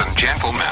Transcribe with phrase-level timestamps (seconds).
[0.00, 0.62] and gentlemen.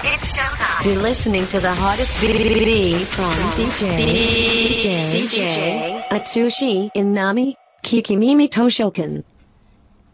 [0.84, 9.24] You're listening to the hottest BBB from DJ DJ DJ Atsushi Inami Kikimimi Toshokan.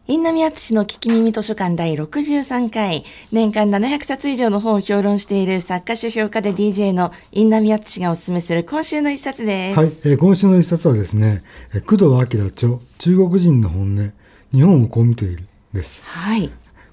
[0.09, 9.79] インナミアツシの聞き耳図書館第63回、年間700冊以上の本を評論している作家書評家で DJ のインナミアツシがお勧めする今週の一冊です。
[9.79, 14.13] はい、えー今週の一冊はですね、えー工藤明著、中国人の本音、
[14.53, 16.05] 日本をこう見ているです。
[16.05, 16.51] はい。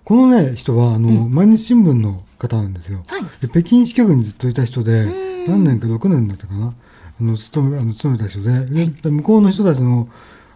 [0.09, 3.03] このね、人は、あの、毎日新聞の方なんですよ。
[3.05, 3.21] はい。
[3.41, 5.05] で北京支局にずっといた人で、
[5.47, 6.73] 何年か6年だったかな、
[7.21, 10.09] あの、勤め、あの勤めた人で、でで向こうの人たちの、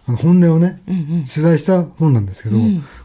[0.06, 2.56] あの本音をね、取材した本なんですけど、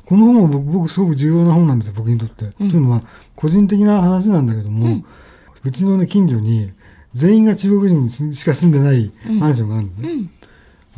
[0.08, 2.46] この本も僕、僕すごく重要な本なんですよ、僕にとって。
[2.46, 3.04] というのは、
[3.36, 5.04] 個人的な話なんだけども、
[5.64, 6.72] うちのね、近所に、
[7.14, 10.30] 全員が中国人しか住んでないマンションがあるのね。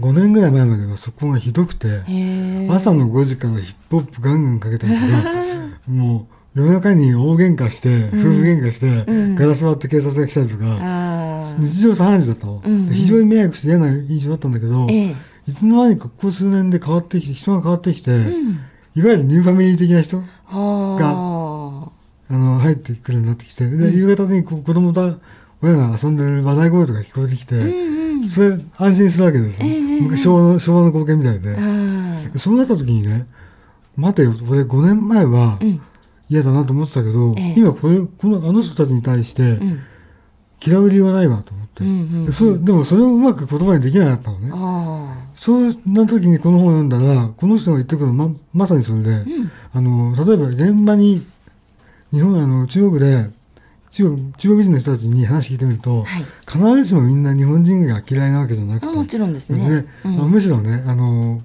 [0.02, 5.06] 5年ぐらい前まではそこがひどくて、へ朝の5時からヒップホップガンガンかけたりとか、
[5.88, 15.16] もう夜中に大喧嘩して、夫婦喧嘩して、ガラス割って警察が来たりとか、あ日常茶飯事だったの、で非常に迷惑して嫌な印象だったんだけど、ええ。
[15.48, 18.22] いつの間にかここ数年で変わってきて、人が変わってきて、いわ
[18.96, 20.58] ゆるニューファミリー的な人あ。
[20.58, 21.92] は
[22.30, 22.38] あ。
[22.38, 25.20] の入ってくるようになってきて、で、夕方にこう子供と
[25.62, 27.56] 親が遊んでる話題声とか聞こえてきて、
[28.30, 29.68] それ安心するわけですよ。
[30.02, 32.40] 昔昭和の昭和の光景みたいで。
[32.40, 33.28] そうなった時にね、
[33.96, 35.60] 待てよ、これ5年前は
[36.30, 37.54] 嫌だなと思ってたけど、ええ。
[37.58, 39.60] 今これ、このあの人たちに対して
[40.66, 44.52] 嫌う理由はないわと思って、んうんでもそれをうまく言葉にできなかったのね。
[44.54, 45.28] あ。
[45.36, 49.26] そうな時にこの本を読んだら、この人が言ってくるのはままさにそれで、
[49.74, 51.26] あの、例えば現場に、
[52.12, 53.30] 日本、あの、中国で、
[53.92, 61.42] 中国中国人の人たちに話聞いてみると、はい必ずしもみんな日本人が嫌いなわけじゃなくて、あもちろんですねあのむしろね、あの、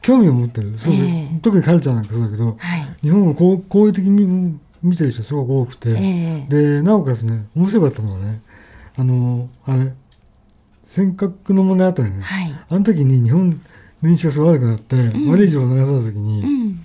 [0.00, 0.76] 興味を持ってる。
[0.76, 2.86] そうええ特にカルチャーなんかそうだけど、はい。
[3.00, 8.42] 日本をこう好意的に見てる人すごく多くて、ええで、なおかつね、面白かったのはね、
[8.96, 9.92] あの、あれ、
[10.86, 12.20] 尖閣の問題あったよね。
[12.20, 12.52] はい。
[12.68, 13.60] あの時に日本
[14.02, 14.96] の印象がすごい悪くなって、
[15.28, 16.84] 悪い情報を流された時に、うん。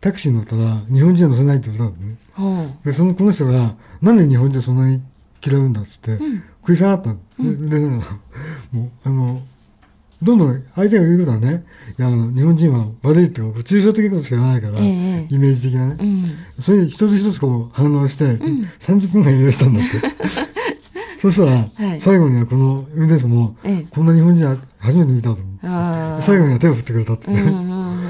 [0.00, 2.16] タクシーに乗ったら日本人は乗せないって言われたのね。
[2.84, 5.02] で、その、この人が、なんで日本人そんなに
[5.44, 6.18] 嫌うんだっつって、
[6.60, 7.18] 食い下がったの。
[7.68, 8.18] で、でなんか
[8.72, 9.42] もう、あの、
[10.22, 11.64] どんどん相手が言うことはね、
[11.98, 15.96] いや、日本人は悪いっていうか、抽象的なことしか言わないから、ええイメージ的なね。
[16.00, 16.62] うん。
[16.62, 19.90] それに一つ一つこう反応して、30分間言い出したんだって。
[21.20, 25.66] そしたら、はい最後にはこの運転手も、ええこんな日本人は初めて見たと思う。
[25.66, 26.22] ああ。
[26.22, 27.42] 最後には手を振ってくれたってね。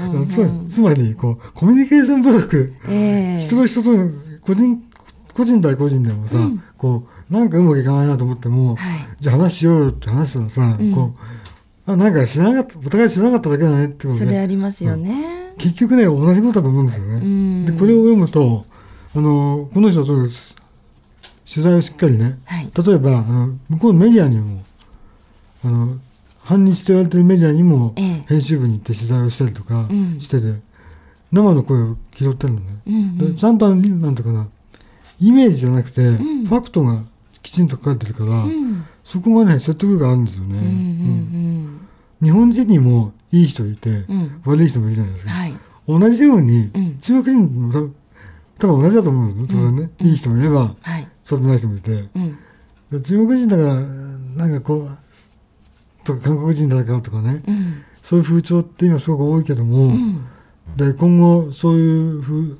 [0.05, 0.21] うんうん。
[0.21, 2.73] うんつまり、つまりこう、コミュニケーション不足。
[2.87, 3.41] ええ。
[3.41, 3.89] 人と人と、
[4.41, 4.83] 個人、
[5.33, 6.37] 個人対個人でもさ、
[6.77, 8.99] こう、なんかうまくいかないなと思っても、はい。
[9.19, 11.13] じゃあ話しようよって話したらさ、こ
[11.87, 15.53] う、あ、なんか知らなかった、お互い知らなかっただけだねってことそれあで、りますよね。
[15.57, 17.19] 結局ね、同じことだと思うんですよね。
[17.19, 17.65] ん。
[17.65, 18.65] で、これを読むと、
[19.15, 20.29] あの、この人と取
[21.63, 22.71] 材をしっかりね、はい。
[22.85, 24.63] 例えば、あの、向こうのメディアにも、
[25.63, 25.97] あの、
[26.45, 30.53] 反日と言われてるメディアにもええ編集部に行って取材をしたりとかうんしてて、
[31.31, 32.65] 生の声を拾ってるのね。
[32.87, 33.87] うんでちゃんとなんて
[34.21, 34.47] いうかな、
[35.19, 37.01] イメージじゃなくて、ファクトが
[37.41, 40.57] きちんと書かれてるから、んそこがね、説得力があるんですよね。
[40.59, 41.79] うんうん
[42.21, 45.31] 日本人にもいい人いて、ん悪い人もいるじゃないですか。
[45.31, 45.39] うん。
[45.39, 45.53] はい。
[45.87, 47.95] 同じように、うん中国人も多分
[48.59, 49.89] 多分同じだと思うんですよ、当然ね。
[50.01, 51.07] いい人もいれば、はい。
[51.23, 51.91] そうでない人もいて。
[52.15, 52.37] うん。
[52.91, 55.04] で中国人だから、なんかこう、
[56.05, 57.83] とか韓国人だからとかね、うん。
[58.01, 60.25] そういう風潮って今すごく多いけども、うん。
[60.77, 62.57] で今後そういう風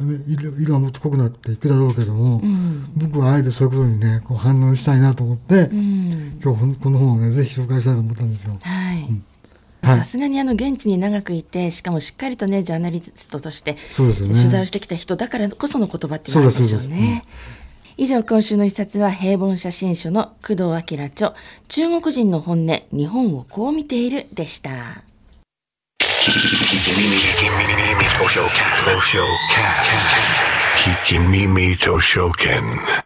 [0.00, 2.90] あの色色がもっと濃くなっていくだろうけども、うん。
[2.96, 6.40] 僕はあえてそういうことにね、こう反応したいなと思って、うん。
[6.42, 8.56] 今日この本をね、ぜひ紹介したいと思ったんですよ。
[8.60, 9.02] はい。
[9.02, 9.22] はい
[9.84, 17.24] さすがにあの現地に長くいて、しかもしっかりとね、ジャーナリストとして取材をしてきた人だからこその言葉っていうのがあるんでしょうね。
[17.96, 21.32] 以上、今週の一冊は平凡写真書の工藤明著、
[21.68, 25.04] 中国人の本音、日本をこう見ているでした。
[30.76, 33.03] 聞き耳図書券